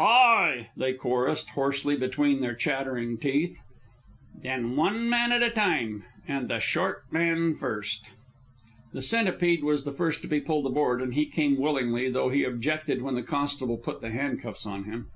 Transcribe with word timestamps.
"Ay," 0.00 0.68
they 0.76 0.92
chorused 0.94 1.50
hoarsely 1.50 1.94
between 1.96 2.40
their 2.40 2.56
chattering 2.56 3.16
teeth. 3.16 3.60
"Then 4.42 4.74
one 4.74 5.08
man 5.08 5.30
at 5.30 5.44
a 5.44 5.50
time, 5.50 6.02
and 6.26 6.48
the 6.48 6.58
short 6.58 7.04
men 7.12 7.54
first." 7.54 8.10
The 8.92 9.00
Centipede 9.00 9.62
was 9.62 9.84
the 9.84 9.92
first 9.94 10.22
to 10.22 10.26
be 10.26 10.40
pulled 10.40 10.66
aboard, 10.66 11.00
and 11.00 11.14
he 11.14 11.24
came 11.26 11.56
willingly, 11.56 12.10
though 12.10 12.30
he 12.30 12.42
objected 12.42 13.00
when 13.00 13.14
the 13.14 13.22
constable 13.22 13.76
put 13.78 14.00
the 14.00 14.10
handcuffs 14.10 14.66
on 14.66 14.86
him. 14.86 15.06